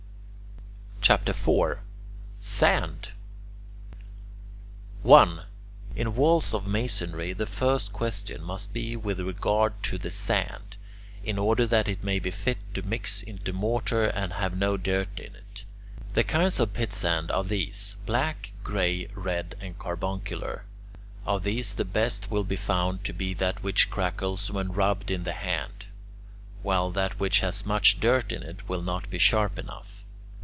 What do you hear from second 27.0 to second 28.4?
which has much dirt